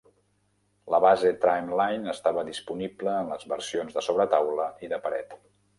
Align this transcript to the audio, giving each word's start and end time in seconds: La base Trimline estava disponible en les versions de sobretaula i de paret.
La 0.93 0.99
base 1.05 1.33
Trimline 1.43 2.11
estava 2.15 2.47
disponible 2.49 3.15
en 3.19 3.31
les 3.35 3.49
versions 3.55 3.99
de 4.01 4.09
sobretaula 4.11 4.71
i 4.89 4.97
de 4.97 5.07
paret. 5.07 5.43